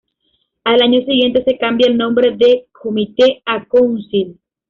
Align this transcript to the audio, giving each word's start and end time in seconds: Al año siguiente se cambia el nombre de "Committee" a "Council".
Al 0.63 0.81
año 0.81 1.01
siguiente 1.01 1.43
se 1.43 1.59
cambia 1.59 1.85
el 1.85 1.95
nombre 1.95 2.35
de 2.35 2.65
"Committee" 2.71 3.43
a 3.45 3.63
"Council". 3.65 4.39